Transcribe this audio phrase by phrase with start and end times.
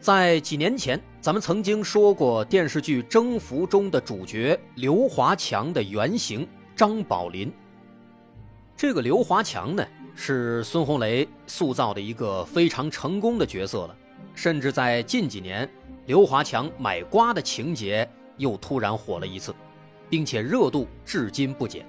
[0.00, 7.52] 在几年前，咱们曾经说过电视剧《征服》中的主角刘华强的原型张宝林。
[8.76, 9.84] 这个刘华强呢，
[10.14, 13.96] 是孙红雷塑造的一个非常成功的角色了。
[14.36, 15.68] 甚至在近几年，
[16.06, 19.52] 刘华强买瓜的情节又突然火了一次，
[20.08, 21.84] 并且热度至今不减。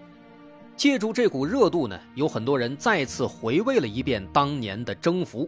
[0.76, 5.46] 借助这股热度呢，有很多人再次回味了一遍当年的《征服》。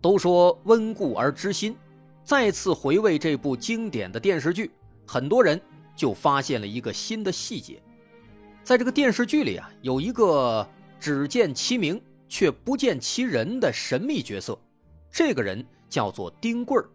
[0.00, 1.76] 都说温故而知新，
[2.24, 4.70] 再次回味这部经典的电视剧，
[5.06, 5.60] 很多人
[5.96, 7.82] 就发现了一个新的细节，
[8.62, 10.66] 在这个电视剧里啊，有一个
[11.00, 14.58] 只见其名却不见其人的神秘角色，
[15.10, 16.88] 这个人叫做丁贵儿。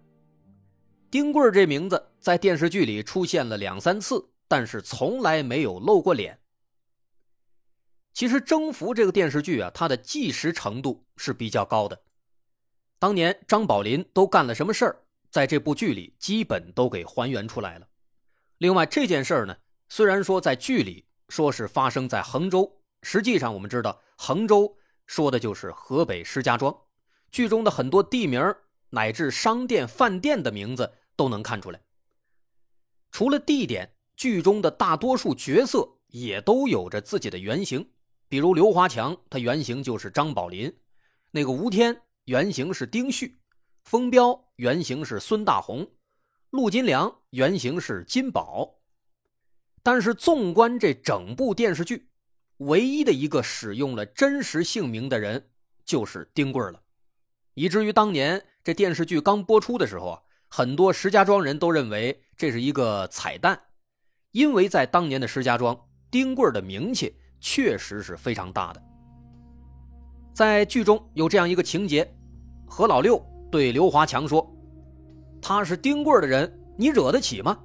[1.12, 6.40] 丁贵儿这名字在电视剧里出现了两三次，但是从来没有露过脸。
[8.14, 12.00] 其实《征服》这个电视剧啊，它的纪实程度是比较高的。
[13.04, 17.86] 当年张宝林都干了什么事儿，在这部剧里基本都给还原出来了。
[18.59, 19.58] 另外这件事儿呢，
[19.90, 26.74] 虽然说在剧里说是发生在衡州，实际上我们知道衡州说的就是河北石家庄。
[27.30, 28.42] 剧中的很多地名
[28.92, 31.81] 乃至商店、饭店的名字都能看出来。
[33.12, 37.85] 除了地点，剧中的大多数角色也都有着自己的原型，
[38.30, 40.72] 比如刘华强，他原型就是张宝林；
[41.31, 42.02] 那个吴天。
[42.25, 43.38] 原型是丁旭，
[43.84, 45.85] 封彪原型是孙大红，
[46.51, 48.79] 陆金良原型是金宝。
[49.81, 52.07] 但是纵观这整部电视剧，
[52.59, 55.50] 唯一的一个使用了真实姓名的人
[55.84, 56.81] 就是丁贵了，
[57.56, 63.61] 以至于当年这电视剧刚播出的时候啊，很多石家庄人都认为这是一个彩蛋，
[64.31, 65.78] 因为在当年的石家庄，
[66.09, 68.93] 丁贵的名气确实是非常大的。
[70.34, 72.12] 在剧中有这样一个情节，
[72.66, 74.52] 何老六对刘华强说
[75.40, 77.56] ：“他是丁贵的人，你惹得起吗？”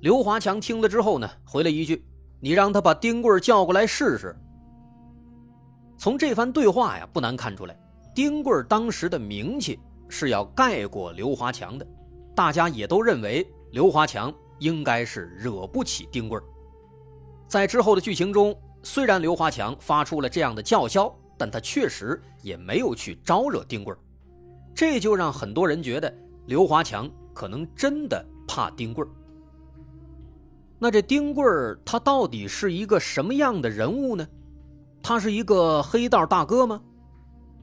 [0.00, 2.02] 刘华强听了之后呢，回了一句
[2.40, 4.34] ：“你让他把丁贵叫过来试试。”
[5.98, 7.78] 从这番对话呀，不难看出来，
[8.14, 9.78] 丁贵当时的名气
[10.08, 11.86] 是要盖过刘华强的，
[12.34, 16.40] 大家也都认为刘华强应该是惹不起丁贵。
[17.46, 18.58] 在之后的剧情中。
[18.82, 23.98] 虽然刘华强发出了这样的叫嚣，但他确实也没有去招惹丁贵儿
[24.74, 26.12] 这就让很多人觉得
[26.46, 29.08] 刘华强可能真的怕丁贵儿
[30.78, 34.26] 那这丁贵儿他到底是一个什么样的人物呢？
[35.02, 36.80] 他是一个黑道大哥吗？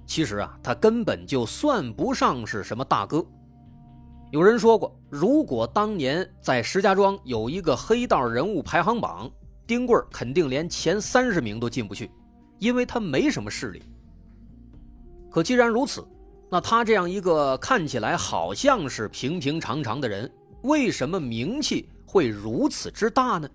[0.06, 3.26] 其实啊，他根本就算不上是什么大哥。
[4.32, 9.32] 有人说过，如果当年在石家庄有一个黑道人物排行榜。
[9.68, 12.10] 丁贵肯定连前三十名都进不去，
[12.60, 13.82] 因为他没什么势力。
[15.32, 16.06] 可既然如此，
[16.50, 20.32] 那他这样一个看起来好像是平平常常的人，
[20.62, 23.50] 为什么名气会如此之大呢？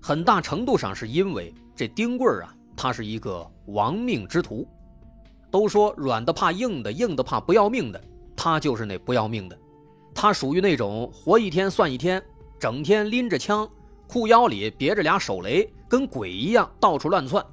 [0.00, 4.66] 很大程度上是因为这丁贵啊，他是一个亡命之徒。
[5.50, 8.00] 都说软的怕硬的，硬的怕不要命的，
[8.36, 9.58] 他就是那不要命的。
[10.14, 12.22] 他属于那种活一天算一天，
[12.58, 13.68] 整天拎着枪。
[14.08, 17.44] 裤腰里别着俩手雷，跟鬼一样到处乱窜。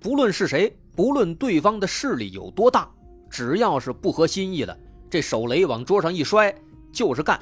[0.00, 2.90] 不论是谁，不论对方的势力有多大，
[3.30, 4.76] 只要是不合心意了，
[5.10, 6.52] 这手雷往桌上一摔，
[6.90, 7.38] 就是干。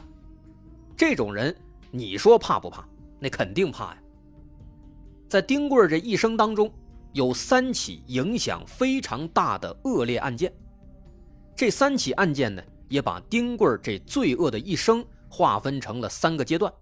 [0.96, 1.56] 这种人，
[1.92, 2.84] 你说怕不怕？
[3.20, 3.96] 那肯定怕呀。
[5.28, 6.70] 在丁贵这一生当中，
[7.12, 10.52] 有三起影响非常大的恶劣案件。
[11.54, 16.72] 这三起案件呢，也把丁贵这罪恶的一生划分成了三个阶段。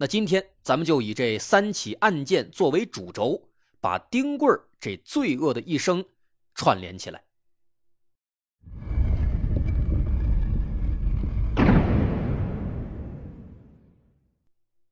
[0.00, 3.48] 那今天咱们就以这三起案件作为主轴，
[3.80, 4.48] 把丁贵
[4.78, 6.04] 这罪恶的一生
[6.54, 7.24] 串联起来。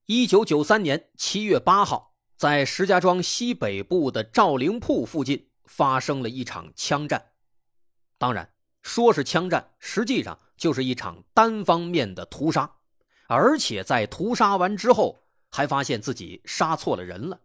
[0.07, 7.31] 一九九三年七月八号，在石家庄西北部的赵灵铺附近发生了一场枪战。
[8.19, 8.53] 当然，
[8.83, 12.73] 说是枪战，实际上就是一场单方面的屠杀。
[13.29, 17.41] 而且在屠杀完之后，还发现自己杀错了人了。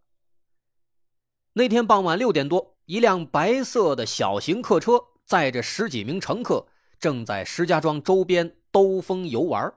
[1.54, 6.66] 那天傍晚六点多，一辆白色的小型客车载着十几名乘客，
[7.00, 9.74] 正在石家庄周边兜风游玩，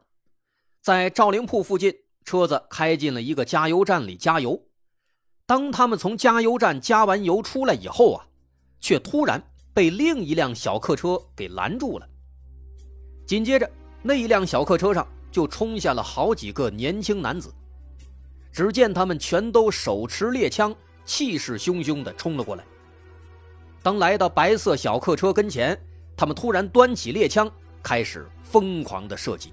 [0.81, 4.63] 在赵灵铺附近，车子开进了一个加油站里加油。
[5.47, 8.27] 当他们从加油站加完油出来以后啊，
[8.81, 9.43] 却突然
[9.73, 12.09] 被另一辆小客车给拦住了。
[13.27, 13.71] 紧接着，
[14.03, 17.53] 那一辆小客车上就冲下了好几个年轻男子。
[18.53, 20.73] 只见他们全都手持猎枪，
[21.05, 22.65] 气势汹汹地冲了过来。
[23.83, 25.77] 当来到白色小客车跟前，
[26.17, 27.51] 他们突然端起猎枪，
[27.83, 29.53] 开始疯狂的射击。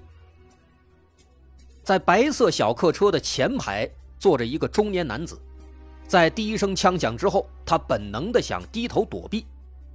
[1.82, 3.90] 在白色小客车的前排
[4.20, 5.36] 坐着一个中年男子。
[6.06, 9.44] 在第一声枪响之后，他本能的想低头躲避，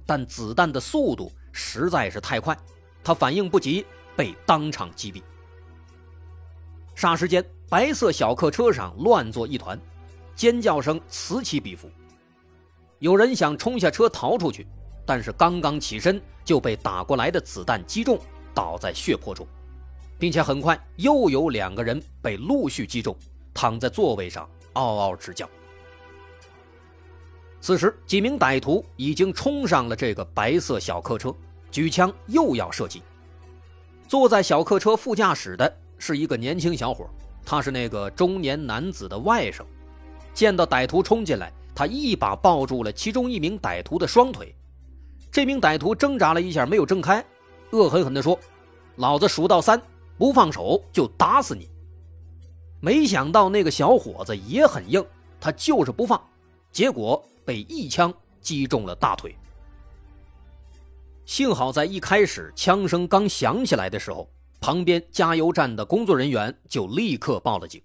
[0.04, 2.54] 但子弹的速度实在是太快，
[3.02, 5.22] 他反应不及，被当场击毙。
[6.98, 9.80] 霎时间，白色小客车上乱作一团，
[10.34, 11.88] 尖叫声此起彼伏。
[12.98, 14.66] 有人想冲下车逃出去，
[15.06, 18.18] 但是刚刚起身就被打过来的子弹击中，
[18.52, 19.46] 倒在血泊中，
[20.18, 23.16] 并且很快又有两个人被陆续击中，
[23.54, 25.48] 躺在座位上嗷嗷直叫。
[27.60, 31.32] 此时，几名歹徒已经冲上了这个白色小客车，
[31.70, 33.04] 举枪又要射击。
[34.08, 37.08] 坐在小客车副驾驶的是一个年轻小伙，
[37.44, 39.62] 他是那个中年男子的外甥。
[40.32, 44.54] 见到歹徒冲进来，他一把抱住了其中一名歹徒的双腿。
[45.30, 47.24] 这名歹徒挣扎了一下，没有挣开，
[47.70, 48.38] 恶狠狠地说
[48.96, 49.80] ：“老子数到三，
[50.16, 51.68] 不放手就打死你。”
[52.80, 55.04] 没想到那个小伙子也很硬，
[55.40, 56.22] 他就是不放，
[56.72, 57.22] 结果。
[57.48, 58.12] 被一枪
[58.42, 59.34] 击中了大腿。
[61.24, 64.28] 幸好在一开始枪声刚响起来的时候，
[64.60, 67.82] 旁边加油站的工作人员就立刻报了警。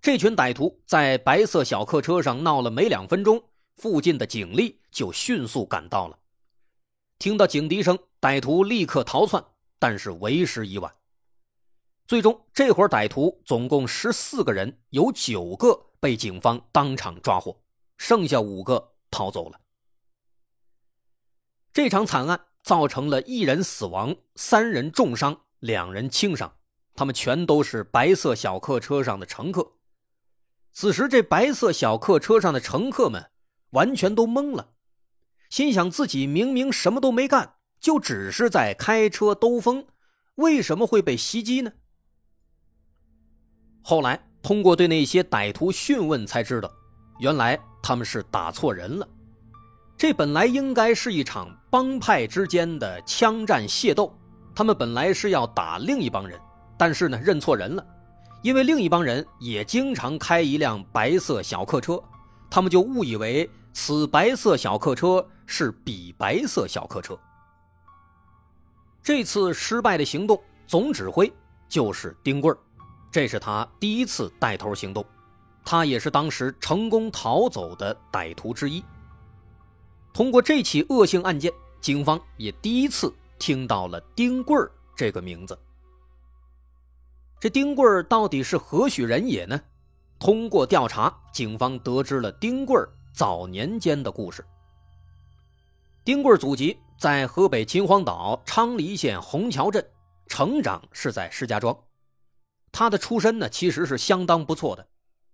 [0.00, 3.42] 这群歹徒在白色小客车上闹了没两分钟，
[3.76, 6.18] 附近的警力就迅速赶到了。
[7.18, 9.44] 听到警笛声，歹徒立刻逃窜，
[9.78, 10.94] 但是为时已晚。
[12.06, 17.60] 最终，这伙歹徒总共十四个人，有九个被警方当场抓获。
[17.96, 19.60] 剩下五个逃走了。
[21.72, 26.52] 这场惨案造成了一人死亡、三人重伤、两人轻伤，
[26.94, 29.72] 他们全都是白色小客车上的乘客。
[30.72, 33.30] 此时，这白色小客车上的乘客们
[33.70, 34.70] 完全都懵了，
[35.50, 39.86] 心想自己明明什么都没干，就只是在开车兜风，
[40.36, 41.72] 为什么会被袭击呢？
[43.82, 46.70] 后来通过对那些歹徒讯问，才知道，
[47.20, 47.58] 原来。
[47.80, 49.08] 他们是打错人了，
[49.96, 54.12] 这本来应该是一场帮派之间的枪战械斗，
[54.58, 56.36] 他们本来是要打另一帮人，
[56.76, 57.86] 但是呢认错人了，
[58.42, 62.02] 因为另一帮人也经常开一辆白色小客车，
[62.50, 67.16] 他们就误以为此白色小客车是彼白色小客车。
[69.00, 71.32] 这次失败的行动总指挥
[71.68, 72.52] 就是丁贵
[73.12, 75.06] 这是他第一次带头行动。
[75.64, 78.82] 他也是当时成功逃走的歹徒之一。
[80.12, 85.58] 通过这起恶性案件，警方也第一次听到了丁贵儿这个名字。
[87.40, 89.60] 这丁贵儿到底是何许人也呢？
[90.18, 94.44] 通过调查，警方得知了丁贵儿早年间的故事。
[96.04, 99.88] 丁贵儿祖籍在河北秦皇岛昌黎县红桥镇，
[100.26, 101.78] 成长是在石家庄。
[102.72, 104.88] 他的出身呢，其实是相当不错的。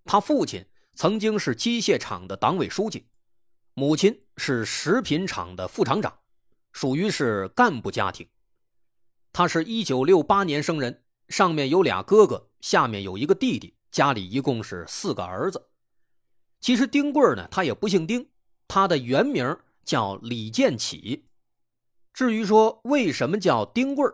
[0.05, 3.07] 他父亲曾经是机械厂的党委书记，
[3.73, 6.13] 母亲是食品厂的副厂长，
[6.75, 8.29] 属于是干部家庭。
[9.33, 15.71] 他是一九六八年生人，上面有俩哥哥，下面有一个弟弟，家里一共是四个儿子。
[16.61, 18.29] 其实丁贵呢，他也不姓丁，
[18.69, 21.27] 他的原名叫李建启。
[22.13, 24.05] 至于说为什么叫丁贵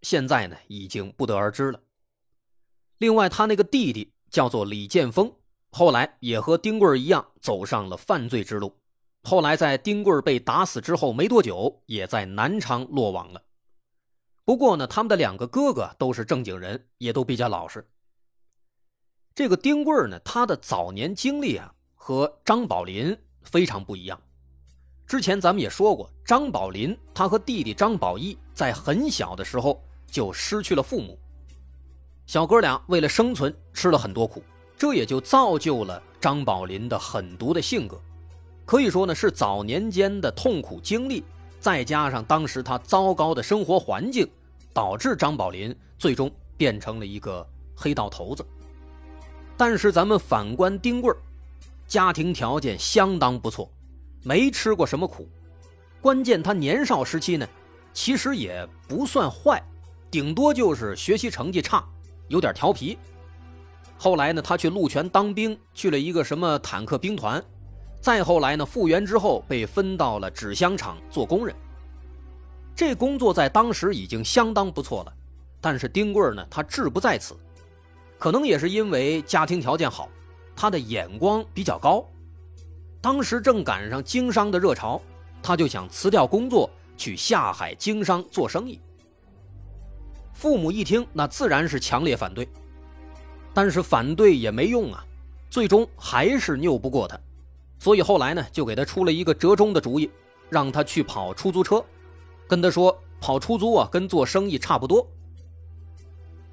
[0.00, 1.80] 现在呢已经不得而知了。
[2.98, 5.34] 另外，他那个弟弟叫做李建峰。
[5.72, 8.79] 后来也和丁贵一样走上了犯罪之路，
[9.22, 13.42] 后来在丁贵被打死之后没多久，也在南昌落网了。
[14.44, 17.86] 不过呢，他们的两个哥哥都是正经人，也都比较老实。
[19.34, 24.20] 这个丁贵呢，他的早年经历啊和张宝林非常不一样。
[25.06, 31.18] 之前咱们也说过，张宝林他和弟弟张宝义在很小的时候就失去了父母，
[32.26, 34.42] 小哥俩为了生存吃了很多苦。
[34.76, 38.00] 这也就造就了张宝林的狠毒的性格，
[38.70, 41.24] 可以说呢是早年间的痛苦经历，
[41.58, 44.24] 再加上当时他糟糕的生活环境，
[44.72, 48.46] 导致张宝林最终变成了一个黑道头子。
[49.56, 51.12] 但是咱们反观丁贵
[51.88, 53.68] 家庭条件相当不错，
[54.22, 55.28] 没吃过什么苦，
[56.00, 57.48] 关键他年少时期呢，
[57.92, 59.60] 其实也不算坏，
[60.12, 61.84] 顶多就是学习成绩差，
[62.28, 62.96] 有点调皮。
[63.98, 67.44] 后来呢，他去陆权当兵，去了一个什么坦克兵团。
[68.00, 71.54] 再后来呢，复员之后被分到了纸箱厂做工人。
[72.74, 75.12] 这工作在当时已经相当不错了，
[75.60, 77.36] 但是丁贵呢，他志不在此，
[78.18, 80.08] 可能也是因为家庭条件好，
[80.56, 82.02] 他的眼光比较高。
[83.02, 85.00] 当时正赶上经商的热潮，
[85.42, 88.80] 他就想辞掉工作去下海经商做生意。
[90.32, 92.48] 父母一听，那自然是强烈反对。
[93.52, 95.04] 但是反对也没用啊，
[95.50, 97.18] 最终还是拗不过他，
[97.80, 100.08] 所以后来呢，就给他出了一个折中的主意，
[100.50, 101.82] 让他去跑出租车，
[102.46, 105.04] 跟他说跑出租啊，跟做生意差不多。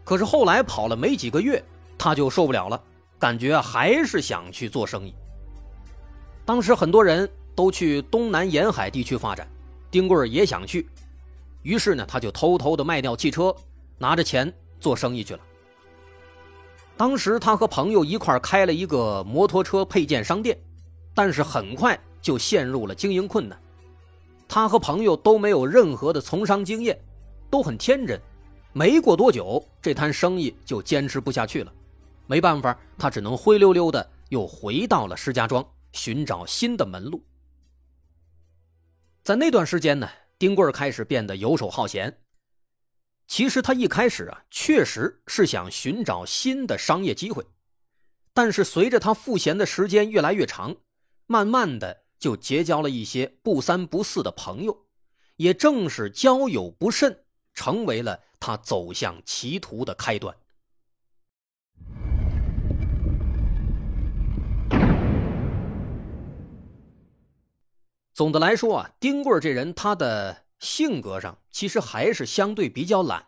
[0.06, 1.62] 可是后来跑了没几个月，
[1.98, 2.82] 他就受不了了，
[3.20, 5.14] 感觉还是想去做生意。
[6.46, 9.46] 当时很多人都去东南沿海地区发展，
[9.92, 10.88] 丁贵也想去，
[11.62, 13.54] 于是呢，他就偷偷的卖掉汽车，
[13.98, 15.42] 拿着钱做生意去了。
[16.96, 20.58] 当时他和朋友一块开了一个摩托车配件商店，
[21.18, 23.60] 但是很快就陷入了经营困难。
[24.48, 26.96] 他和朋友都没有任何的从商经验，
[27.50, 28.22] 都很天真。
[28.72, 31.74] 没过多久，这摊生意就坚持不下去了。
[32.28, 37.20] 没办法，他只能灰溜溜的又回到了石家庄，寻找新的门路。
[39.24, 40.08] 在那段时间呢，
[40.38, 42.16] 丁贵开始变得游手好闲。
[43.26, 47.44] 其实他一开始啊，确实是想寻找新的商业机会，
[48.36, 50.76] 但是随着他赋闲的时间越来越长，
[51.28, 54.88] 慢慢的就结交了一些不三不四的朋友，
[55.36, 60.36] 也正是交友不慎，成为了他走向歧途的开端。
[68.14, 70.48] 总的来说啊，丁贵这人他的。
[70.60, 73.28] 性格上其实还是相对比较懒。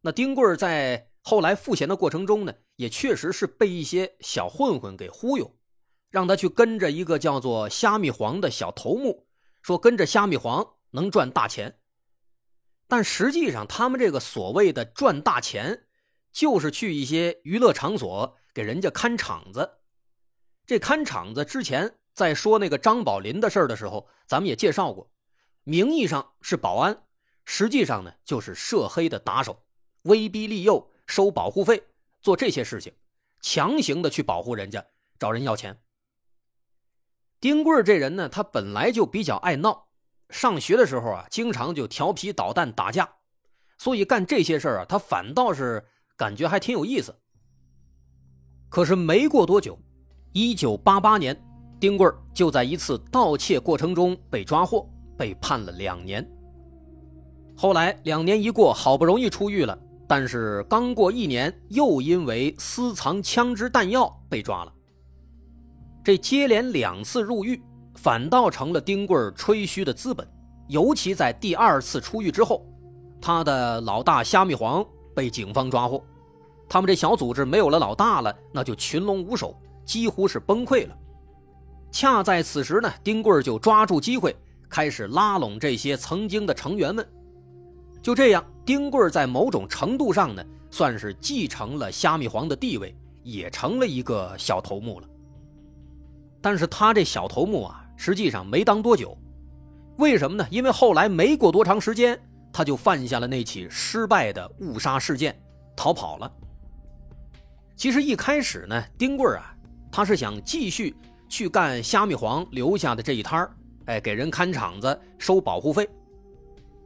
[0.00, 5.54] 那丁贵在后来赋闲的过程中呢，也确实是被一些小混混给忽悠，
[6.10, 9.26] 让他去跟着一个叫做虾米黄的小头目，
[9.62, 11.78] 说跟着虾米黄能赚大钱。
[12.88, 15.86] 但实际上，他们这个所谓的赚大钱，
[16.32, 19.78] 就是去一些娱乐场所给人家看场子。
[20.66, 25.08] 这看场子之前在说那个张宝林的事儿的时候，咱们也介绍过。
[25.62, 27.04] 名义上是保安，
[27.44, 29.62] 实际上呢就是涉黑的打手，
[30.02, 31.80] 威逼利诱收保护费，
[32.20, 32.92] 做这些事情，
[33.40, 34.84] 强行的去保护人家，
[35.16, 35.80] 找人要钱。
[37.40, 39.86] 丁贵这人呢，他本来就比较爱闹，
[40.28, 43.08] 上学的时候啊，经常就调皮捣蛋打架，
[43.78, 45.82] 所以干这些事啊，他反倒是
[46.16, 47.14] 感觉还挺有意思。
[48.68, 49.78] 可是没过多久，
[50.32, 51.36] 一九八八年，
[51.80, 54.88] 丁贵就在一次盗窃过程中被抓获。
[55.18, 56.26] 被判了两年。
[57.54, 59.78] 后来两年一过，好不容易出狱了，
[60.08, 64.72] 但是刚过一年，又因为私藏枪支弹药被抓了。
[66.02, 67.62] 这接连两次入狱，
[67.94, 70.26] 反倒成了丁贵吹嘘的资本。
[70.68, 72.64] 尤其在第二次出狱之后，
[73.20, 76.02] 他的老大虾米黄被警方抓获，
[76.68, 79.54] 他们这小组织没有了老大了，那就群龙无首，
[79.84, 80.96] 几乎是崩溃了。
[81.90, 84.34] 恰在此时呢，丁贵就抓住机会。
[84.68, 87.04] 开始拉拢这些曾经的成员们，
[88.00, 95.08] 就这样，丁贵在某种程度上呢，算是继承了虾米黄的地位，也成了一个小头目了。
[96.40, 99.16] 但是他这小头目啊，实际上没当多久，
[99.98, 100.46] 为什么呢？
[100.50, 102.18] 因为后来没过多长时间，
[102.52, 105.38] 他就犯下了那起失败的误杀事件，
[105.76, 106.32] 逃跑了。
[107.76, 109.54] 其实一开始呢，丁贵啊，
[109.90, 110.94] 他是想继续
[111.28, 113.50] 去干虾米黄留下的这一摊儿。
[113.86, 115.88] 哎，给人看场子收保护费，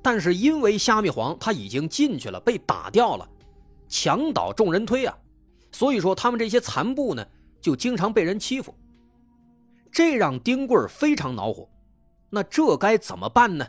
[0.01, 3.29] 但是因为虾米黄他已经进去了，被打掉了，
[3.89, 5.15] 墙倒众人推啊，
[5.71, 7.27] 所以说他们这些残部呢，
[7.61, 8.75] 就经常被人欺负，
[9.95, 11.71] 这让丁贵非常恼火。
[12.31, 13.67] 那这该怎么办呢？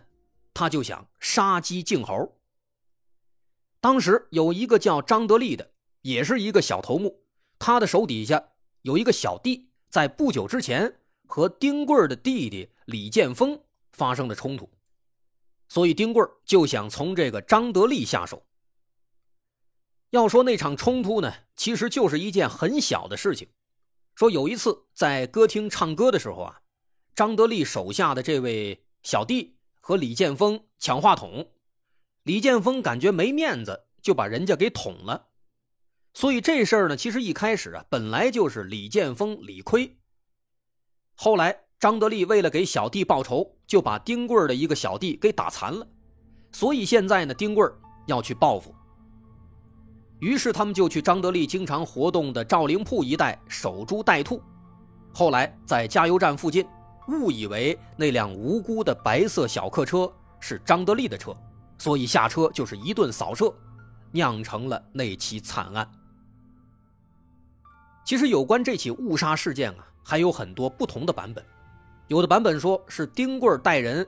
[0.55, 2.35] 他就想杀鸡儆猴。
[3.79, 7.21] 当时有一个叫张德利的，也是一个小头目，
[7.59, 8.43] 他的手底下
[8.81, 10.99] 有一个小弟，在不久之前。
[11.27, 13.59] 和丁贵的弟弟李建峰
[13.93, 14.69] 发生了冲突，
[15.67, 18.45] 所以丁贵就想从这个张德利下手。
[20.11, 23.47] 要说那场冲突呢，其实就是一件很小的事情。
[24.15, 26.61] 说有一次在歌厅唱歌的时候啊，
[27.13, 31.51] 张德利手下的这位小弟和李建峰抢话筒，
[32.23, 35.27] 李建峰感觉没面子，就把人家给捅了。
[36.13, 39.97] 所以这事儿呢，其实一开始啊，本来就是李建峰理亏。
[41.13, 45.87] 后来，张德利为了给小弟报仇，就把丁贵的一个小弟给打残了，
[46.51, 47.65] 所以现在呢，丁贵
[48.05, 48.74] 要去报复。
[50.25, 54.41] 于是他们就去张德利经常活动的赵灵铺一带守株待兔。
[55.13, 56.65] 后来在加油站附近，
[57.09, 61.31] 误以为那辆无辜的白色小客车是张德利的车，
[61.77, 63.53] 所以下车就是一顿扫射，
[64.09, 65.87] 酿成了那起惨案。
[68.03, 71.45] 其实有关这起误杀事件啊，还有很多不同的版本。
[72.07, 74.03] 有的版本说是丁贵带人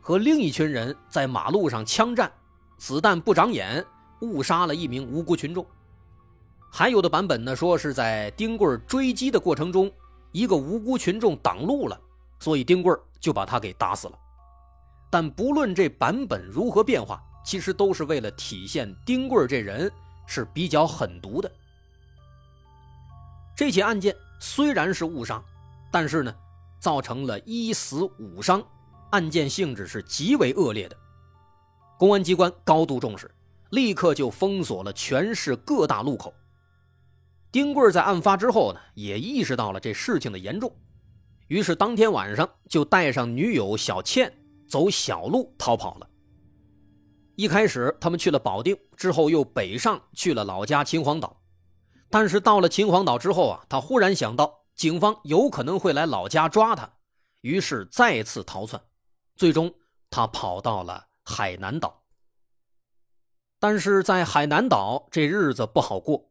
[0.00, 2.30] 和另一群人在马路上枪战，
[2.78, 3.84] 子弹不长眼。
[4.20, 5.64] 误杀了一名无辜群众，
[6.70, 9.90] 还有的版本呢，说是在丁贵追击的过程中，
[10.32, 12.00] 一个无辜群众挡路了，
[12.38, 14.18] 所以丁贵就把他给打死了。
[15.10, 19.90] 但不论这版本如何变化，其实都是为了体现丁贵这人
[20.26, 21.50] 是比较狠毒的。
[23.56, 25.42] 这起案件虽然是误杀，
[25.90, 26.34] 但是呢，
[26.78, 28.62] 造成了一死五伤，
[29.10, 30.96] 案件性质是极为恶劣的，
[31.98, 33.30] 公安机关高度重视。
[33.70, 36.34] 立刻就封锁了全市各大路口。
[37.52, 40.70] 丁贵在案发之后呢，也意识到了这事情的严重，
[41.48, 44.32] 于是当天晚上就带上女友小倩
[44.68, 46.08] 走小路逃跑了。
[47.34, 51.40] 一开始他们去了保定，之后又北上去了老家秦皇岛，
[52.10, 56.90] 但是到了秦皇岛之后啊，他忽然想到警方有可能会来老家抓他，
[57.40, 58.82] 于是再次逃窜，
[59.36, 59.72] 最终
[60.10, 61.95] 他跑到了海南岛。
[63.68, 66.30] 但是在海南岛这日子不好过，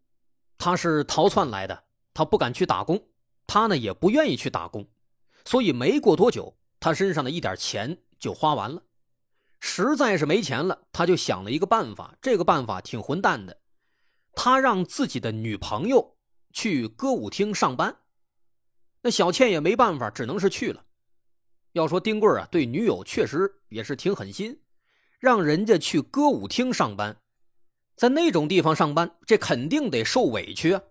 [0.57, 3.09] 他是逃窜来的，他不敢去打工，
[3.45, 4.87] 他呢也不愿意去打工，
[5.43, 8.81] 所以没过多久，他身上的一点钱就花完了，
[9.59, 13.59] 实在是没钱了，他就想了一个办法，这个办法挺混蛋的，
[14.33, 16.15] 他让自己的女朋友
[16.53, 17.97] 去歌舞厅上班，
[19.01, 20.85] 那小倩也没办法，只能是去了。
[21.73, 24.61] 要说丁贵啊，对女友确实也是挺狠心。
[25.17, 27.17] 让人家去歌舞厅上班，
[27.95, 30.81] 在那种地方上班，这肯定得受委屈啊。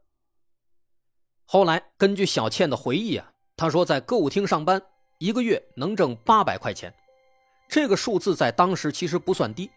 [1.44, 4.80] 后来根据小倩的回忆啊，她说在歌舞厅上班
[5.18, 6.92] 一个月能挣八百块钱，
[7.68, 9.70] 这个数字在当时其实不算低，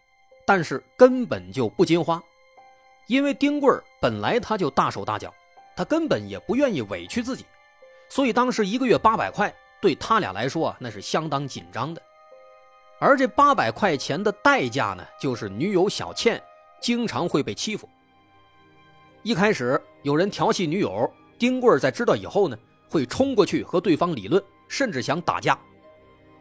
[0.46, 2.22] 但是根本就不经花，
[3.06, 5.32] 因为丁贵本来他就大手大脚，
[5.76, 7.44] 他根本也不愿意委屈自己，
[8.08, 12.02] 所以当时一个月八百块对他俩来说啊，那是相当紧张的。
[12.98, 16.42] 而这八百块钱的代价呢，就是女友小倩
[16.80, 17.88] 经常会被欺负。
[19.22, 22.56] 一开始有人调戏女友，丁贵在知道以后呢，
[22.88, 25.58] 会冲过去和对方理论，甚至想打架。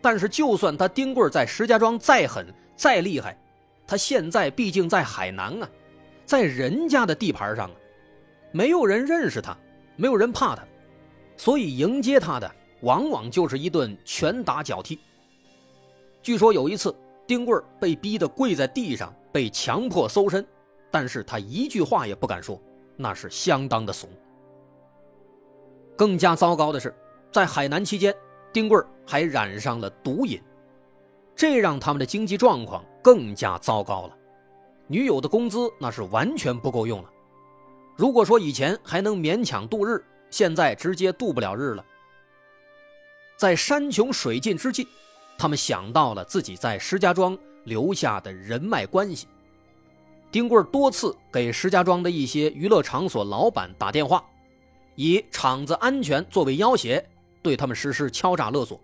[0.02, 3.38] 但是，就算他丁贵在石家庄再狠再厉害，
[3.88, 5.70] 他现在毕竟在海南啊，
[6.24, 7.76] 在人家的地盘上啊，
[8.52, 9.58] 没有人认识他，
[9.96, 10.64] 没有人怕他，
[11.36, 12.50] 所以迎接他的
[12.82, 14.98] 往往就是一顿拳打脚踢。
[16.22, 16.96] 据说有一次，
[17.28, 20.48] 丁贵被逼得跪在地上，被强迫搜身，
[20.90, 22.60] 但是他一句话也不敢说，
[22.96, 24.10] 那是相当的怂。
[25.98, 26.96] 更加糟糕的是，
[27.32, 28.16] 在海南期间，
[28.54, 30.42] 丁贵还染上了毒瘾，
[31.36, 34.18] 这让他们的经济状况更加糟糕了。
[34.88, 37.10] 女友的工资那是完全不够用了，
[37.98, 41.86] 如果说以前还能勉强度日，现在直接度不了日了。
[43.36, 44.88] 在山穷水尽之际。
[45.38, 49.28] 他们想到了自己在石家庄留下的人脉关系，
[50.32, 54.24] 丁贵多次给石家庄的一些娱乐场所老板打电话，
[54.96, 57.04] 以厂子安全作为要挟，
[57.42, 58.80] 对他们实施敲诈勒索。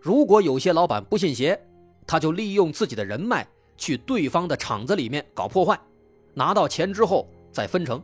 [0.00, 1.58] 如果有些老板不信邪，
[2.06, 3.46] 他就利用自己的人脉
[3.78, 5.80] 去对方的厂子里面搞破坏，
[6.34, 8.02] 拿到钱之后再分成。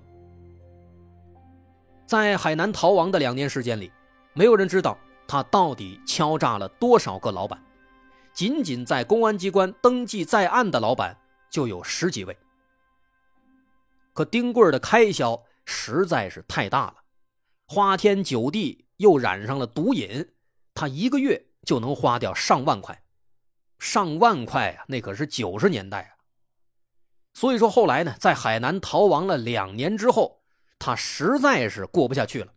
[2.06, 3.92] 在海南逃亡的两年时间里，
[4.32, 4.96] 没有人知道。
[5.30, 7.62] 他到底敲诈了多少个老板？
[8.32, 11.16] 仅仅在公安机关登记在案的老板
[11.48, 12.36] 就有十几位。
[14.12, 16.96] 可丁贵的开销实在是太大了，
[17.68, 20.32] 花天酒地又染上了毒瘾，
[20.74, 23.00] 他一个月就能花掉上万块，
[23.78, 26.10] 上万块啊，那可是九十年代啊。
[27.34, 30.42] 所以说后来呢，在海南逃亡了两年之后，
[30.80, 32.52] 他实在是过不下去了，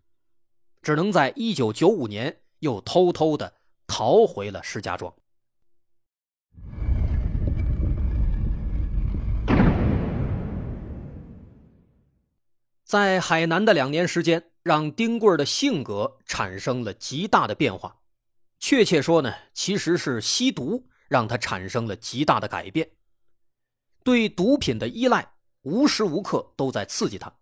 [0.82, 2.40] 只能在一九九五年。
[2.64, 3.54] 又偷偷的
[3.86, 5.14] 逃回了石家庄。
[12.86, 17.98] 在海南的两年时间，让丁贵的性格产生了极大的变化。
[18.60, 22.90] 确切说呢，其实是吸毒让他产生了极大的改变。
[24.06, 27.34] 对毒品的依赖无时无刻都在刺激他，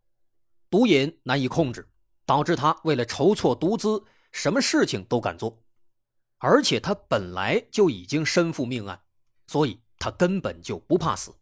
[0.69, 1.87] 毒瘾难以控制，
[2.25, 4.03] 导致他为了筹措毒资。
[4.31, 5.61] 什么事情都敢做，
[6.37, 9.01] 而且他本来就已经身负命案，
[9.47, 11.33] 所以他根本就不怕死。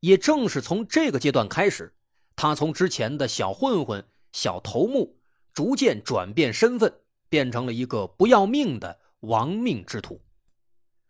[0.00, 1.94] 也正是从这个阶段开始，
[2.34, 5.18] 他从之前的小混混、小头目，
[5.52, 10.20] 逐渐转变身份，变成了一个不要命的亡命之徒。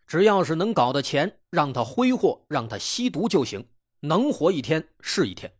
[0.07, 3.67] 只要是能搞的钱，让他挥霍，让他吸毒就行，
[3.99, 5.53] 能活一天是一天。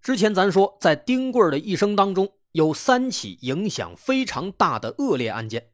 [0.00, 5.70] 之前咱说，在丁贵的一生当中，有三起影响非常大的恶劣案件。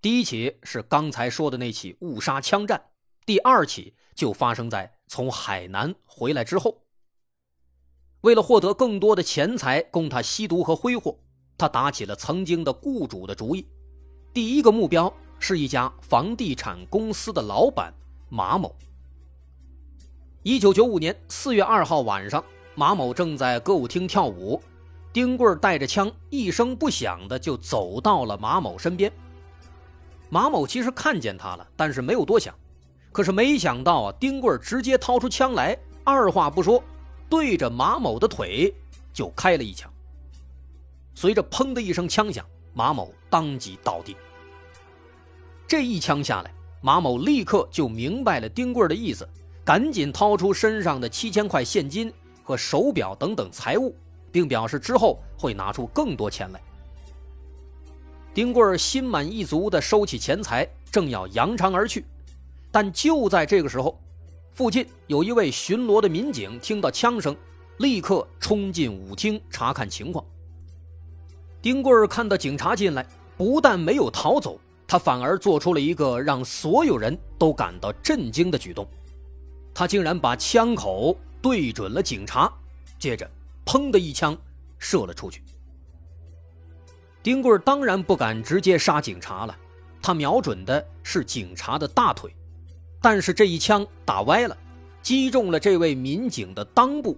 [0.00, 2.90] 第一起是刚才说的那起误杀枪战，
[3.26, 6.82] 第二起就发生在从海南回来之后。
[8.22, 11.18] 为了获得更多的钱财供他吸毒和挥霍，
[11.58, 13.66] 他打起了曾经的雇主的主意。
[14.32, 17.92] 第一个目标是一家房地产公司的老板
[18.28, 18.74] 马某。
[20.42, 22.44] 一九九五年四月二号晚上。
[22.76, 24.58] 马某正在歌舞厅跳舞，
[25.12, 29.10] 丁贵带着枪，一声不响的就走到了马某身边。
[30.28, 32.54] 马某其实看见他了，但是没有多想。
[33.10, 36.82] 可是没想到啊，丁贵直接掏出枪来，二话不说，
[37.28, 38.72] 对着马某的腿
[39.12, 39.92] 就开了一枪。
[41.14, 44.16] 随着“砰”的一声枪响，马某当即倒地。
[45.66, 49.28] 这一枪下来，马某立刻就明白了丁贵的意思，
[49.64, 52.12] 赶紧掏出身上的七千块现金。
[52.42, 53.94] 和手表等等财物，
[54.32, 56.60] 并表示之后会拿出更多钱来。
[58.32, 62.04] 丁贵心满意足地收起钱财，正要扬长而去，
[62.70, 64.00] 但就在这个时候，
[64.52, 67.36] 附近有一位巡逻的民警听到枪声，
[67.78, 70.24] 立刻冲进舞厅查看情况。
[71.60, 78.86] 丁贵看到警察进来，不但没有逃走，他反而做出了一个让所有人都感到震惊的举动，
[79.74, 81.16] 他竟然把枪口。
[81.42, 82.52] 对准了警察，
[82.98, 83.26] 接着，
[83.70, 84.36] 砰的一枪
[84.80, 85.44] 射了出去。
[87.22, 89.56] 丁贵当然不敢直接杀警察了，
[90.02, 92.34] 他瞄准的是警察的大腿，
[93.00, 94.58] 但是这一枪打歪了，
[95.02, 97.16] 击中了这位民警的裆部，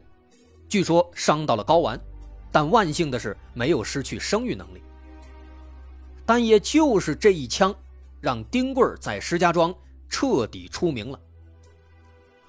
[0.69, 1.99] 据说伤到了睾丸，
[2.51, 4.83] 但万幸的是没有失去生育能力。
[6.27, 7.75] 但也就是这一枪，
[8.21, 9.75] 让丁贵在石家庄
[10.07, 11.19] 彻底出名了。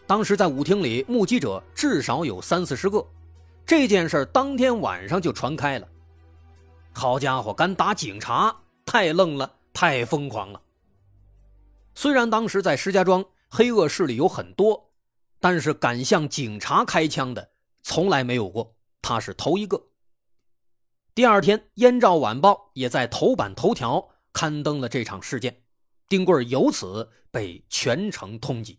[0.06, 3.02] 当时在舞厅里，目击者至少有三四十个。
[3.66, 5.88] 这件事当天晚上就传开了。
[6.94, 10.62] 好家伙，敢打警察，太愣了，太疯狂了。
[11.96, 14.92] 虽然当时在石家庄黑恶势力有很多，
[15.40, 19.88] 但是敢向警察开枪的从来没有过，他是头一个。
[21.16, 25.64] 第二天，《燕赵晚报》也在头版头条刊登了这场事件，
[26.10, 28.78] 丁贵由此被全城通缉。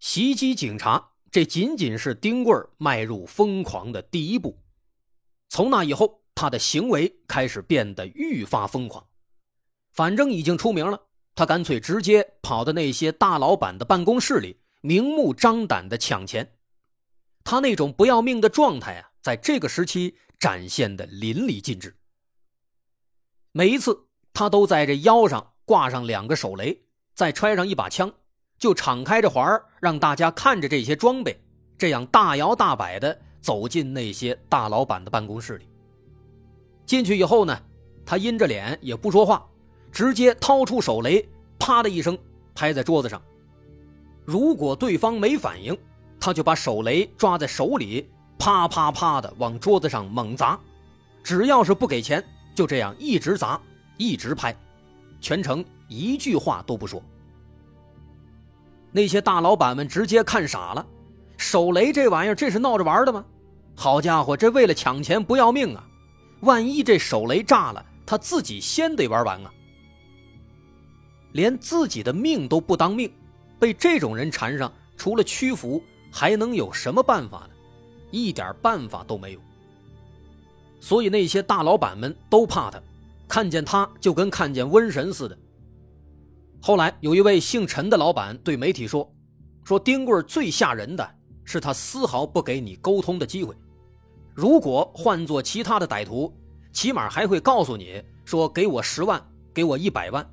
[0.00, 4.58] 袭击警察，这仅仅是丁贵迈入疯狂的第一步。
[5.48, 9.08] 从那以后，他的行为开始变得愈发疯狂。
[9.94, 16.58] 反正已经出名了，他干脆直接跑到那些大老板的办公室里，明目张胆的抢钱。
[17.42, 21.96] 他那种不要命的状态啊，在这个时期展现的淋漓尽致。
[23.52, 28.12] 每一次，他都在这腰上挂上两个手雷，再揣上一把枪。
[28.62, 31.36] 就敞开着怀让大家看着这些装备，
[31.76, 35.66] 这样大摇大摆的走进那些大老板的办公室里。
[36.86, 37.60] 进去以后呢，
[38.06, 39.44] 他阴着脸也不说话，
[39.90, 42.16] 直接掏出手雷，啪的一声
[42.54, 43.20] 拍在桌子上。
[44.24, 45.76] 如果对方没反应，
[46.20, 50.56] 他就把手雷抓在手里，啪啪啪的往桌子上猛砸。
[51.24, 53.60] 只要是不给钱，就这样一直砸，
[53.96, 54.56] 一直拍，
[55.20, 57.02] 全程一句话都不说。
[58.92, 60.86] 那些大老板们直接看傻了，
[61.38, 63.24] 手雷这玩意儿，这是闹着玩的吗？
[63.74, 65.82] 好家伙，这为了抢钱不要命啊！
[66.40, 69.50] 万一这手雷炸了，他自己先得玩完啊！
[71.32, 73.10] 连自己的命都不当命，
[73.58, 77.50] 被这种人缠上，除了屈服，还能有什么办法呢？
[78.10, 79.40] 一点办法都没有。
[80.80, 82.78] 所以那些大老板们都怕他，
[83.26, 85.38] 看见他就跟看见瘟神似的。
[86.64, 89.12] 后来有一位姓陈的老板对媒体说
[89.66, 93.52] ：“说丁贵最吓人的是他丝毫不给你沟通的机会。
[94.32, 96.32] 如果换做其他的歹徒，
[96.72, 99.20] 起码还会告诉你说给我十万，
[99.52, 100.24] 给我一百万。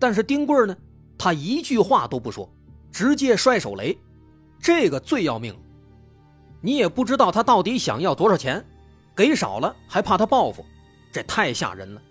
[0.00, 0.76] 但是丁贵呢，
[1.16, 2.52] 他一句话都不说，
[2.90, 3.96] 直接摔手雷，
[4.58, 5.56] 这个最要命。
[6.60, 8.64] 你也不知道他到底想要多少钱，
[9.14, 10.66] 给少了还怕他报复，
[11.12, 12.02] 这太吓人了。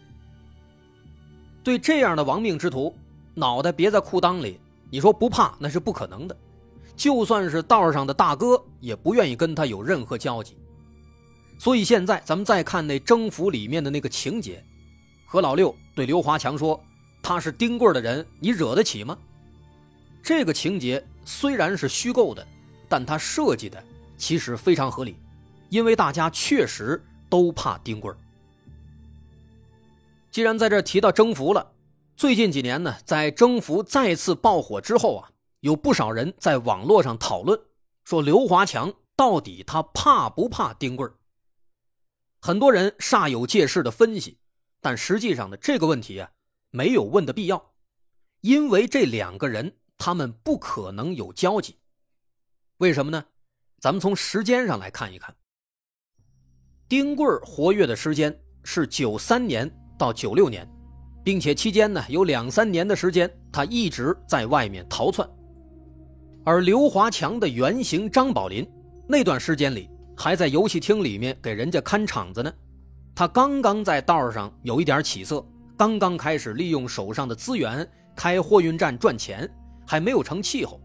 [1.62, 2.96] 对这样的亡命之徒。”
[3.42, 4.60] 脑袋别在裤裆里，
[4.92, 6.38] 你说不怕那是不可能的。
[6.96, 10.56] 就算是道上的大哥，也不愿意跟他有任何交集。
[11.58, 14.64] 所以现在咱们再看那征服里面的那个情节，
[15.26, 16.80] 何老六对刘华强说
[17.24, 19.18] ：“他是丁贵的人，你惹得起吗？
[20.22, 22.46] 这个情节虽然是虚构的，
[22.88, 23.84] 但他设计的
[24.18, 25.16] 其实非常合理，
[25.70, 28.14] 因为大家确实都怕丁贵。
[30.30, 31.66] 既然在这提到征服了，
[32.22, 35.32] 最近几年呢，在征服再次爆火之后啊，
[35.62, 37.60] 有不少人在网络上讨论，
[38.04, 41.16] 说刘华强到底他怕不怕丁贵儿
[42.40, 44.38] 很多人煞有介事的分析，
[44.80, 46.30] 但实际上呢，这个问题啊，
[46.70, 47.74] 没有问的必要，
[48.42, 51.76] 因为这两个人他们不可能有交集。
[52.78, 53.26] 为什么呢？
[53.80, 55.36] 咱们从时间上来看一看，
[56.88, 59.68] 丁贵儿活跃的时间是九三年。
[59.98, 60.68] 到九六年，
[61.24, 65.28] 并且期间呢有两三年的时间，他一直在外面逃窜。
[66.44, 68.68] 而刘华强的原型张宝林，
[69.08, 72.52] 那段时间里还在游戏厅里面给人家看场子呢。
[73.14, 75.46] 他刚刚在道上有一点起色，
[75.78, 79.48] 刚刚开始利用手上的资源开货运站赚钱，
[79.86, 80.82] 还没有成气候。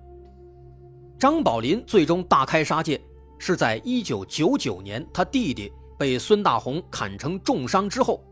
[1.18, 3.01] 张宝林最终大开杀戒，
[3.38, 8.22] 是在一九九九年他弟弟被孙大红砍成重伤之后。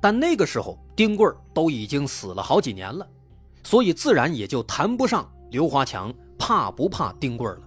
[0.00, 3.06] 但那个时候，丁贵都已经死了好几年了，
[3.62, 7.60] 所以自然也就谈不上刘华强怕不怕丁贵了。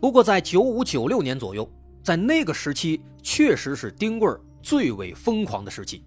[0.00, 1.68] 不过，在九五九六年左右，
[2.02, 4.28] 在那个时期，确实是丁贵
[4.60, 6.04] 最为疯狂的时期。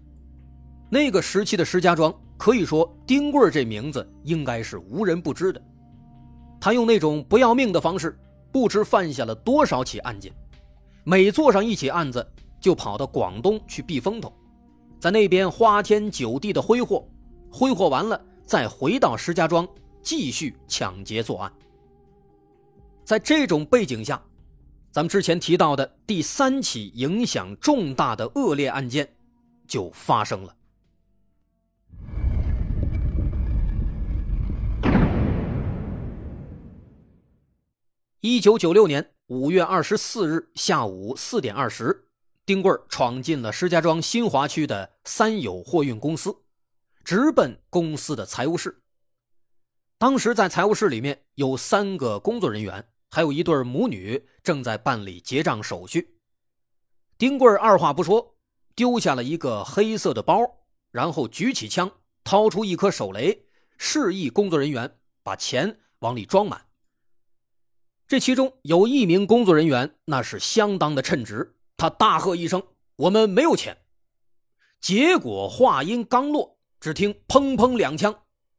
[0.90, 5.60] 那个时期的石家庄，可以说丁贵这名字应该是无人不知的。
[6.60, 8.18] 他用那种不要命的方式，
[8.52, 10.32] 不知犯下了多少起案件，
[11.04, 12.26] 每做上一起案子。
[12.60, 14.32] 就跑到广东去避风头，
[14.98, 17.08] 在那边花天酒地的挥霍，
[17.50, 19.68] 挥霍完了再回到石家庄
[20.02, 21.52] 继续抢劫作案。
[23.04, 24.20] 在这种背景下，
[24.90, 29.14] 咱们之前提到的第三起影响重大的恶劣案件
[29.68, 30.56] 就发生了。
[38.20, 42.05] 一九九六年五月二十四日下午四点二十。
[42.46, 46.44] 丁贵闯进了石家庄新华区的三友货运公司，
[47.02, 48.84] 直奔公司的财务室。
[49.98, 56.20] 当时在财务室里面有三个工作人员，还有一对母女正在办理结账手续。
[57.18, 58.36] 丁贵二话不说，
[58.76, 60.38] 丢下了一个黑色的包，
[60.92, 61.90] 然后举起枪，
[62.22, 66.66] 掏出一颗手雷，示意工作人员把钱往里装满。
[68.06, 71.55] 这其中有一名工作人员，那是相当的称职。
[71.76, 72.62] 他大喝一声
[72.96, 73.76] ：“我们没有钱！”
[74.80, 78.14] 结果话音刚落，只听“砰砰”两枪，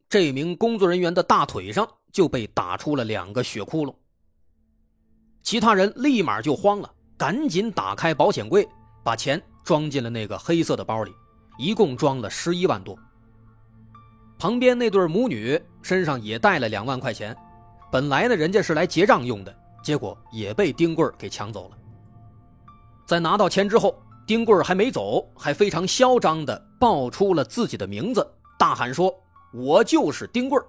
[0.09, 3.95] 这名工作人员的大腿上就被打出了两个血窟窿。
[5.41, 8.67] 其他人立马就慌了，赶紧打开保险柜，
[9.03, 11.11] 把钱装进了那个黑色的包里，
[11.57, 12.97] 一共装了十一万多。
[14.37, 17.35] 旁边那对母女身上也带了两万块钱，
[17.91, 21.77] 本来呢人家是来结账用的，结果也被丁贵给抢走了。
[23.07, 29.09] 在拿到钱之后，丁贵儿还没走，还非常嚣张地报出了自己的名字，大喊说
[29.53, 30.65] ：“我就是丁贵儿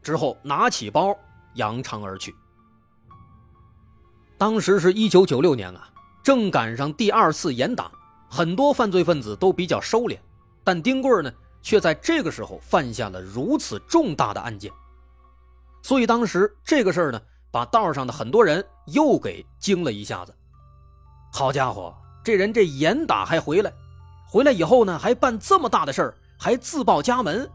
[0.00, 1.12] 之后拿起包
[1.54, 2.32] 扬长而去。
[4.38, 5.90] 当时是一九九六年啊，
[6.22, 7.90] 正赶上第二次严打，
[8.28, 10.16] 很多犯罪分子都比较收敛，
[10.62, 14.70] 但丁贵儿呢，却在这个时候犯下了如此重大的案件，
[15.82, 20.32] 所以当时这个事儿呢，把道上的很多人又给惊了一下子。
[21.32, 23.72] 好家伙，这人这严打还回来，
[24.28, 27.48] 回来以后呢，还办这么大的事儿，还自报家门，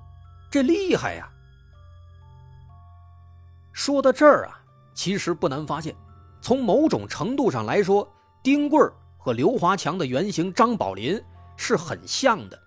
[0.49, 1.29] 这厉害呀！
[3.73, 4.59] 说到这儿啊，
[4.93, 5.93] 其实不难发现，
[6.41, 8.09] 从某种程度上来说，
[8.41, 8.79] 丁贵
[9.17, 11.21] 和刘华强的原型张宝林
[11.57, 12.57] 是很像的。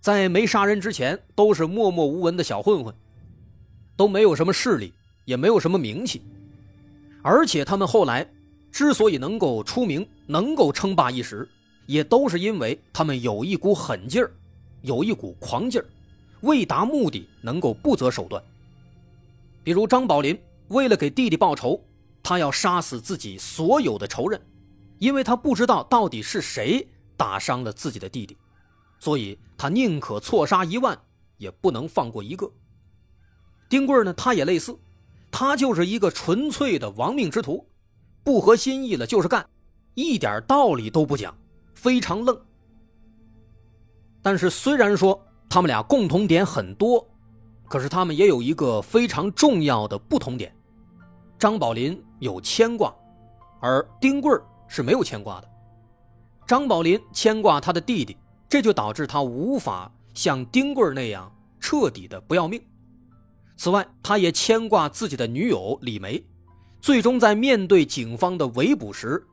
[0.00, 2.94] 在没杀人之前，都是默默无闻的小混混，
[3.96, 6.22] 都没有什么势力，也没有什么名气，
[7.22, 8.30] 而且他们后来。
[8.74, 11.48] 之所以能够出名，能够称霸一时，
[11.86, 14.32] 也都是因为他们有一股狠劲儿，
[14.82, 15.86] 有一股狂劲儿，
[16.40, 18.42] 为达目的能够不择手段。
[19.62, 21.80] 比如张宝林为了给弟弟报仇，
[22.20, 24.40] 他要杀死自己所有的仇人，
[24.98, 26.84] 因为他不知道到底是谁
[27.16, 28.36] 打伤了自己的弟弟，
[28.98, 30.98] 所以他宁可错杀一万，
[31.38, 32.50] 也不能放过一个。
[33.68, 34.76] 丁贵呢，他也类似，
[35.30, 37.64] 他就是一个纯粹的亡命之徒。
[38.24, 39.46] 不合心意了就是干，
[39.94, 41.36] 一点道理都不讲，
[41.74, 42.36] 非常愣。
[44.22, 47.06] 但是虽然说他们俩共同点很多，
[47.68, 50.52] 可是他们也有一个非常重要的不同点：
[51.38, 52.92] 张宝林有牵挂，
[53.60, 54.32] 而丁贵
[54.66, 55.48] 是没有牵挂的。
[56.46, 58.16] 张宝林牵挂他的弟弟，
[58.48, 62.62] 这就导致他无法像丁贵那样彻底的不要命。
[63.56, 66.24] 此外，他也牵挂自己的女友李梅。
[66.84, 69.26] 最终，在面对警方的围捕时，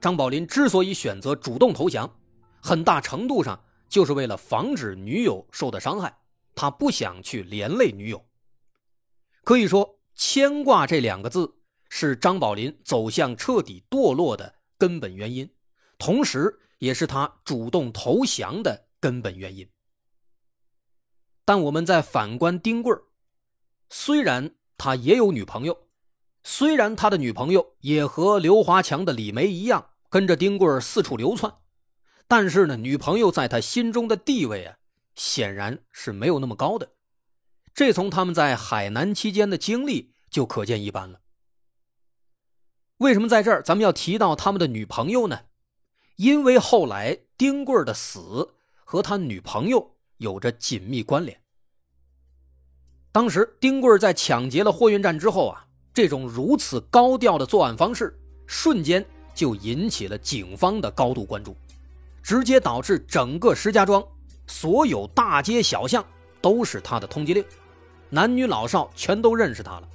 [0.00, 2.10] 张宝林之所以选择主动投降，
[2.58, 6.16] 很大程度上就是为了防止女友受的伤害，
[6.54, 8.24] 他不想去连累女友。
[9.44, 11.54] 可以说，牵挂这两个字
[11.90, 15.46] 是张宝林走向彻底堕落的根本原因，
[15.98, 19.68] 同时也是他主动投降的根本原因。
[21.44, 22.96] 但我们在反观丁贵
[23.90, 25.85] 虽然他也有女朋友。
[26.48, 31.52] 虽然他的女朋友也和刘华强的李梅一样跟着丁贵四处流窜，
[32.28, 34.76] 但是呢，女朋友在他心中的地位啊，
[35.16, 36.92] 显然是没有那么高的。
[37.74, 41.18] 这从他们在海南期间的经历就可见一斑了。
[42.98, 45.40] 为什么在这儿咱们要提到他们的女朋友呢？
[46.14, 48.54] 因为后来丁贵的死
[48.84, 51.42] 和他女朋友有着紧密关联。
[53.10, 55.64] 当时丁贵在抢劫了货运站之后啊。
[55.96, 58.14] 这种如此高调的作案方式，
[58.46, 59.02] 瞬间
[59.34, 61.56] 就引起了警方的高度关注，
[62.22, 64.06] 直接导致整个石家庄
[64.46, 66.04] 所有大街小巷
[66.42, 67.42] 都是他的通缉令，
[68.10, 69.88] 男女老少全都认识他了。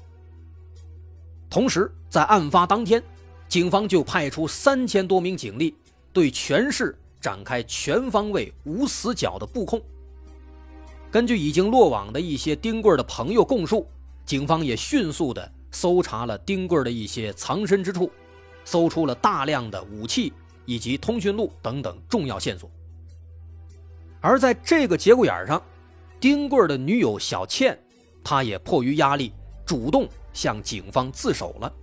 [1.51, 3.03] 同时，在案发当天，
[3.47, 5.75] 警方就派出三千多名警力，
[6.11, 9.79] 对全市展开全方位无死角的布控。
[11.11, 13.85] 根据已经落网的一些丁贵的朋友供述，
[14.25, 15.51] 警方也迅速的。
[15.71, 18.12] 搜查了丁贵的一些藏身之处，
[18.63, 20.31] 搜出了大量的武器
[20.65, 22.69] 以及通讯录等等重要线索。
[24.19, 25.62] 而在这个节骨眼上，
[26.19, 27.77] 丁贵的女友小倩，
[28.23, 29.34] 她也迫于压力，
[29.65, 31.73] 主动向警方自首了。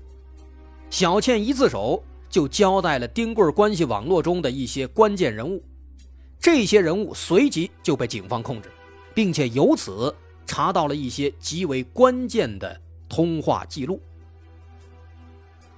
[0.91, 5.63] 小倩一自首，就交代了丁贵关系网络中的一些关键人物，
[6.39, 8.71] 这些人物随即就被警方控制，
[9.15, 10.15] 并且由此
[10.47, 12.81] 查到了一些极为关键的。
[13.09, 14.01] 通话记录，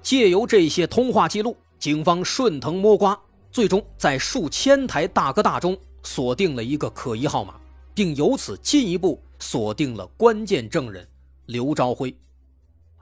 [0.01, 3.19] 借由这些通话记录，警方顺藤摸瓜，
[3.51, 7.59] 最终在数千台大哥大中锁定了一个可疑号码，
[7.93, 11.07] 并由此进一步锁定了关键证人
[11.45, 12.15] 刘朝辉。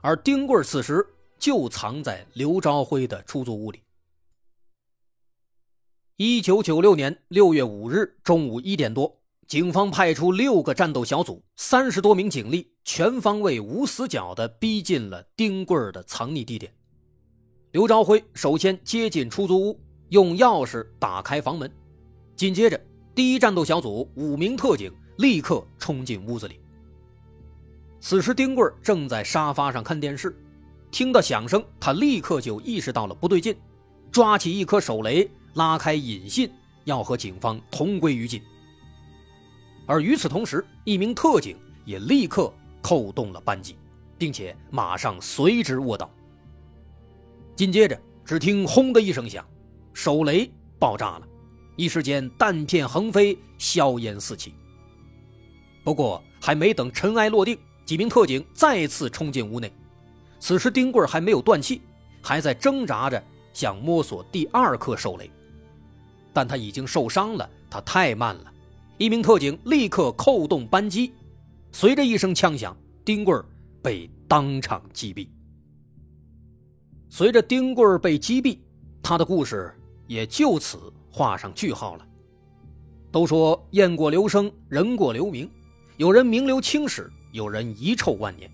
[0.00, 1.06] 而丁贵此时
[1.38, 3.82] 就藏在刘朝辉的出租屋里。
[6.16, 9.19] 一九九六年六月五日中午一点多。
[9.50, 16.72] 警方派出六个战斗小组，三十多名警力，全方位、无死角地逼近了丁贵的藏匿地点。
[17.72, 21.68] 刘朝辉首先接近出租屋，用钥匙打开房门。
[22.36, 22.80] 紧接着，
[23.12, 26.60] 第一战斗小组五名特警立刻冲进屋子里。
[27.98, 30.32] 此时，丁贵正在沙发上看电视，
[30.92, 33.56] 听到响声，他立刻就意识到了不对劲，
[34.12, 36.48] 抓起一颗手雷，拉开引信，
[36.84, 38.40] 要和警方同归于尽。
[39.90, 43.76] 而与此同时，一名特警也立刻扣动了扳机，
[44.16, 46.08] 并且马上随之卧倒。
[47.56, 49.44] 紧接着，只听“轰”的一声响，
[49.92, 50.48] 手雷
[50.78, 51.22] 爆炸了，
[51.74, 54.54] 一时间弹片横飞，硝烟四起。
[55.82, 59.72] 不过，还没等尘埃落定，几名特警再次冲进屋内。
[60.38, 61.82] 此时，丁贵还没有断气，
[62.22, 63.20] 还在挣扎着
[63.52, 65.28] 想摸索第二颗手雷，
[66.32, 68.49] 但他已经受伤了，他太慢了。
[69.00, 71.14] 一名特警立刻扣动扳机，
[71.72, 73.34] 随着一声枪响，丁贵
[73.82, 75.26] 被当场击毙。
[77.08, 78.58] 随着丁贵被击毙，
[79.02, 79.74] 他的故事
[80.06, 80.78] 也就此
[81.10, 82.06] 画上句号了。
[83.10, 85.50] 都说雁过留声，人过留名，
[85.96, 88.50] 有人名留青史，有人遗臭万年。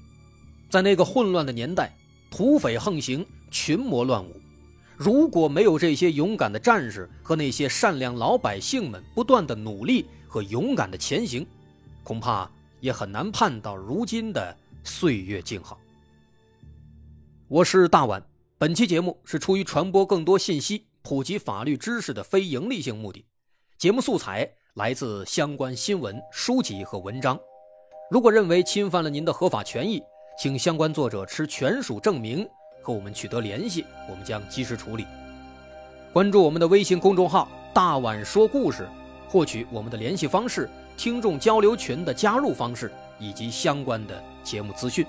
[0.70, 1.92] 在那个混乱的年代，
[2.30, 4.40] 土匪横行，群魔乱舞。
[4.96, 10.06] 如果没有这些勇敢的战士和那些善良老百姓们不断的努力，
[10.36, 11.46] 和勇敢的前行，
[12.04, 12.46] 恐怕
[12.80, 15.80] 也很难盼到如今的岁月静好。
[17.48, 18.22] 我是大碗，
[18.58, 23.24] 本期节目是出于传播更多信息、普及法律知识的非营利性目的，
[23.78, 27.40] 节目素材来自相关新闻、书籍和文章。
[28.10, 30.02] 如果认为侵犯了您的合法权益，
[30.38, 32.46] 请相关作者持权属证明
[32.82, 35.06] 和我们取得联系，我们将及时处理。
[36.12, 38.86] 关注我们的微信公众号“大碗说故事”。
[39.28, 45.06] 获取我们的联系方式、听众交流群的加入方式以及相关的节目资讯。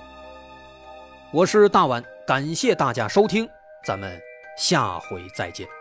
[1.30, 3.48] 我是大碗，感谢大家收听，
[3.84, 4.20] 咱们
[4.56, 5.77] 下回再见。